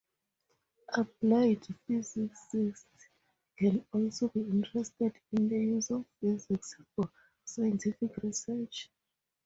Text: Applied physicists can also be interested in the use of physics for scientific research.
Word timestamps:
Applied 0.95 1.67
physicists 1.85 3.07
can 3.55 3.85
also 3.93 4.29
be 4.29 4.39
interested 4.39 5.13
in 5.31 5.47
the 5.47 5.59
use 5.59 5.91
of 5.91 6.05
physics 6.19 6.75
for 6.95 7.07
scientific 7.45 8.17
research. 8.23 8.89